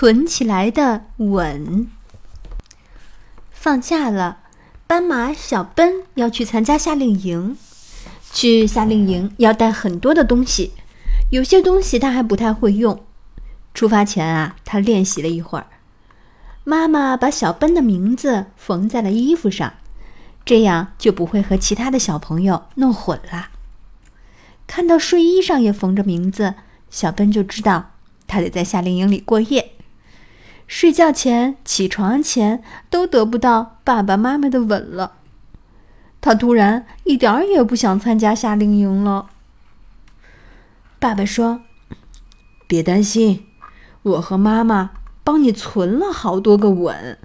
[0.00, 1.88] 存起来的吻。
[3.50, 4.38] 放假了，
[4.86, 7.58] 斑马小奔要去参加夏令营。
[8.32, 10.70] 去夏令营要带很多的东西，
[11.30, 13.04] 有些东西他还不太会用。
[13.74, 15.66] 出发前啊，他练习了一会儿。
[16.62, 19.74] 妈妈把小奔的名字缝在了衣服上，
[20.44, 23.48] 这样就不会和其他的小朋友弄混了。
[24.68, 26.54] 看到睡衣上也缝着名字，
[26.88, 27.90] 小奔就知道
[28.28, 29.67] 他得在夏令营里过夜。
[30.68, 35.14] 睡觉前、起床前都得不到爸爸妈妈的吻了，
[36.20, 39.30] 他突然一点儿也不想参加夏令营了。
[40.98, 41.62] 爸爸说
[42.68, 43.46] ：“别担心，
[44.02, 44.90] 我和妈妈
[45.24, 47.18] 帮你存了好多个吻，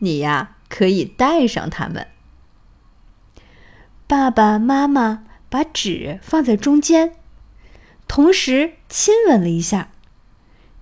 [0.00, 2.06] 你呀可以带上它们。”
[4.06, 7.14] 爸爸妈妈把纸放在中间，
[8.06, 9.88] 同时亲吻了一下。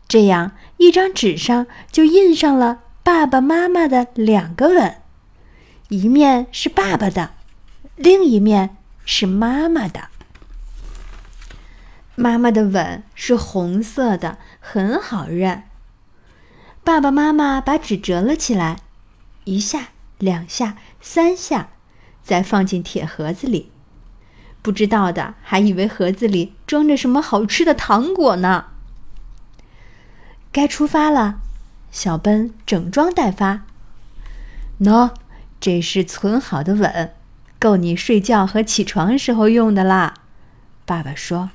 [0.09, 4.97] 这样，一张纸上就印上了爸爸妈妈的两个吻，
[5.91, 7.33] 一面是爸爸的，
[7.95, 10.09] 另一面是妈妈的。
[12.15, 15.65] 妈妈的吻是红色的，很好认。
[16.83, 18.78] 爸爸妈妈把纸折了起来，
[19.45, 21.69] 一下、两下、三下，
[22.22, 23.70] 再放进铁盒子里。
[24.62, 28.65] 不知道的还以为盒子里装着什么好吃的糖果呢。
[30.59, 31.41] 该出发了，
[31.92, 33.62] 小奔整装待发。
[34.81, 35.12] 喏，
[35.61, 37.12] 这是存好的吻，
[37.61, 40.15] 够你睡觉和起床时候用的啦。
[40.84, 41.50] 爸爸说：“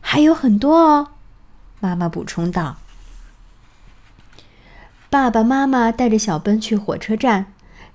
[0.00, 1.08] 还有很多哦。”
[1.80, 2.76] 妈妈补充道。
[5.10, 7.46] 爸爸妈妈带着小奔去火车站，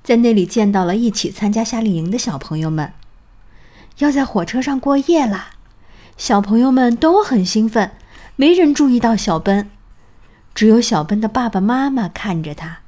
[0.04, 2.92] 在那里见到了一起参加夏令营的小朋友们。
[4.00, 5.52] 要在火车上过夜啦，
[6.18, 7.92] 小朋友们都很兴奋。
[8.40, 9.70] 没人注意到小奔，
[10.56, 12.80] 只有小奔的爸爸妈妈看着他。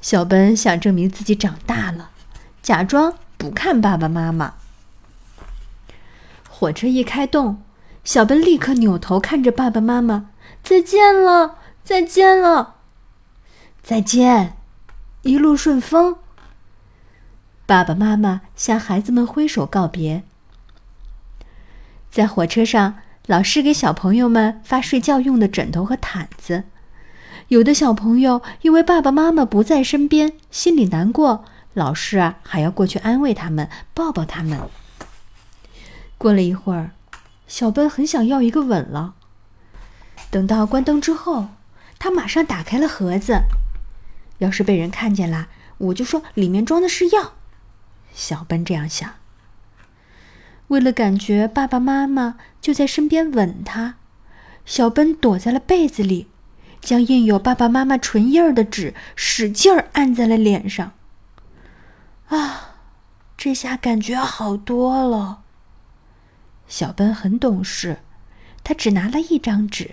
[0.00, 2.10] 小奔想证明自己长大了，
[2.60, 4.54] 假装不看爸爸妈妈。
[6.48, 7.62] 火车一开动，
[8.02, 10.30] 小奔立刻扭头看着爸爸妈妈
[10.64, 12.74] ：“再见了，再见了，
[13.84, 14.56] 再见，
[15.22, 16.16] 一路顺风。”
[17.66, 20.24] 爸爸妈妈向孩子们挥手告别。
[22.10, 22.96] 在火车上。
[23.28, 26.64] 老师给小朋友们发睡觉用的枕头和毯子，
[27.48, 31.44] 有的小朋友因为爸爸妈妈不在身边，心里难过，
[31.74, 34.58] 老师啊还要过去安慰他们，抱抱他们。
[36.16, 36.92] 过了一会儿，
[37.46, 39.12] 小奔很想要一个吻了。
[40.30, 41.48] 等到关灯之后，
[41.98, 43.42] 他马上打开了盒子。
[44.38, 47.34] 要是被人看见了，我就说里面装的是药。
[48.14, 49.16] 小奔这样想。
[50.68, 53.96] 为了感觉爸爸妈妈就在身边吻他，
[54.64, 56.28] 小奔躲在了被子里，
[56.80, 60.92] 将印有爸爸妈妈唇印儿的纸使劲儿按在了脸上。
[62.28, 62.76] 啊，
[63.36, 65.40] 这下感觉好多了。
[66.66, 68.00] 小奔很懂事，
[68.62, 69.92] 他只拿了一张纸，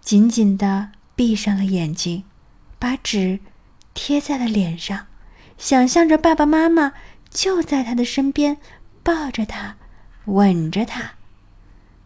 [0.00, 2.22] 紧紧的闭上了眼睛，
[2.78, 3.40] 把纸
[3.92, 5.08] 贴在了脸上，
[5.58, 6.92] 想象着爸爸妈妈
[7.28, 8.58] 就在他的身边。
[9.02, 9.76] 抱着他，
[10.26, 11.12] 吻着他，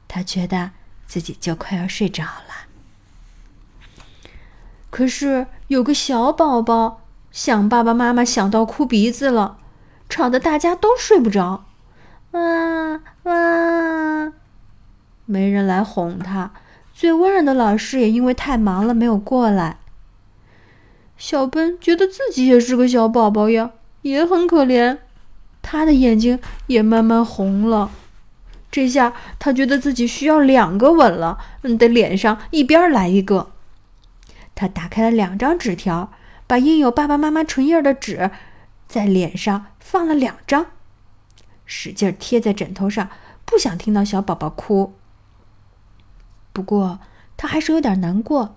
[0.07, 0.71] 他觉得
[1.07, 2.69] 自己就快要睡着了。
[4.91, 9.59] 可是有个小宝宝想爸爸妈妈想到哭鼻子了，
[10.09, 11.65] 吵得大家都睡不着。
[12.31, 14.33] 哇哇！
[15.27, 16.53] 没人来哄他，
[16.93, 19.79] 最温柔的老师也因为太忙了没有过来。
[21.17, 23.71] 小奔觉得自己也是个小宝宝呀，
[24.03, 24.99] 也很可怜。
[25.67, 27.91] 他的眼睛也慢慢红了，
[28.71, 31.39] 这下他觉得自己需要两个吻了，
[31.79, 33.51] 得脸上一边来一个。
[34.55, 36.13] 他打开了两张纸条，
[36.47, 38.31] 把印有爸爸妈妈唇印的纸
[38.87, 40.67] 在脸上放了两张，
[41.65, 43.09] 使劲贴在枕头上，
[43.47, 44.95] 不想听到小宝宝哭。
[46.53, 47.01] 不过
[47.39, 48.55] 他还是有点难过，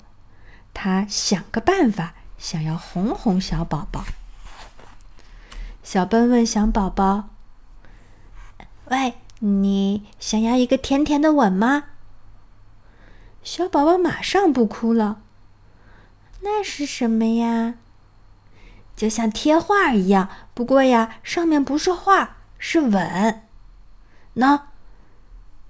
[0.74, 4.04] 他想个办法，想要哄哄小宝宝。
[5.90, 7.30] 小奔问小宝宝
[8.92, 11.86] ：“喂，你想要一个甜甜的吻吗？”
[13.42, 15.22] 小宝宝马上不哭了。
[16.42, 17.76] 那是什么呀？
[18.98, 23.44] 就像贴画一样，不过呀，上面不是画，是吻。
[24.36, 24.64] 喏，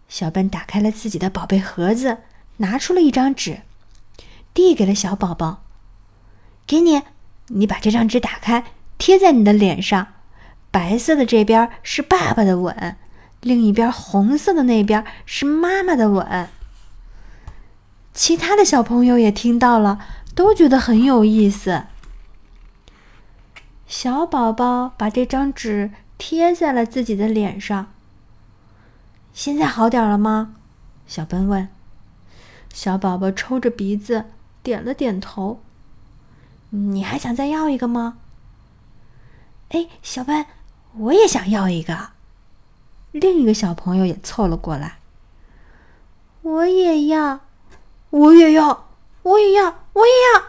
[0.09, 2.23] 小奔打开了自己的宝贝盒子，
[2.57, 3.61] 拿出了一张纸，
[4.55, 5.61] 递给了小宝宝
[6.65, 7.03] ：“给你，
[7.49, 8.63] 你把这张纸打开。”
[8.97, 10.07] 贴在你的脸上，
[10.71, 12.95] 白色的这边是爸爸的吻，
[13.41, 16.49] 另一边红色的那边是妈妈的吻。
[18.13, 19.99] 其他的小朋友也听到了，
[20.33, 21.83] 都觉得很有意思。
[23.85, 27.93] 小宝宝把这张纸贴在了自己的脸上。
[29.31, 30.55] 现在好点了吗？
[31.05, 31.69] 小奔问。
[32.73, 34.25] 小宝宝抽着鼻子
[34.61, 35.61] 点了点头。
[36.71, 38.17] 你还想再要一个吗？
[39.69, 40.45] 哎，小奔，
[40.97, 42.11] 我也想要一个。
[43.11, 44.97] 另一个小朋友也凑了过来。
[46.41, 47.41] 我也要。
[48.09, 48.87] 我也要，
[49.23, 50.43] 我也要，我也要。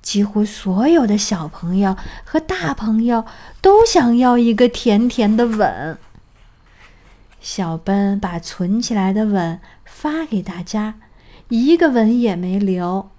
[0.00, 1.94] 几乎所有的小朋友
[2.24, 3.26] 和大朋友
[3.60, 5.98] 都想要一个甜甜的吻。
[7.40, 10.94] 小奔把存起来的吻发给大家，
[11.50, 13.10] 一个吻也没留。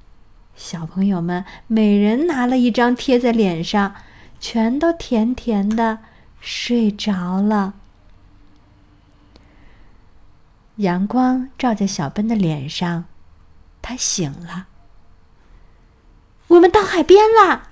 [0.55, 3.93] 小朋友们每人拿了一张贴在脸上，
[4.39, 5.99] 全都甜甜的
[6.39, 7.73] 睡着了。
[10.77, 13.05] 阳光照在小奔的脸上。
[13.81, 14.67] 他醒了，
[16.47, 17.69] 我们到海边啦！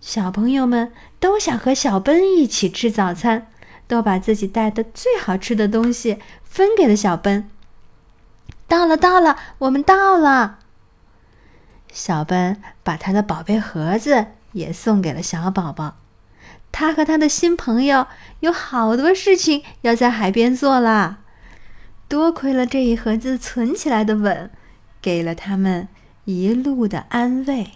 [0.00, 3.50] 小朋友们都想和小奔一起吃早餐，
[3.88, 7.50] 都把自己带的最好吃的东西分给了小奔。
[8.68, 10.59] 到了，到了，我们到了！
[11.92, 15.96] 小奔把他的宝贝盒子也送给了小宝宝。
[16.72, 18.06] 他和他的新朋友
[18.40, 21.18] 有好多事情要在海边做啦。
[22.08, 24.50] 多亏了这一盒子存起来的吻，
[25.02, 25.88] 给了他们
[26.24, 27.72] 一路的安慰。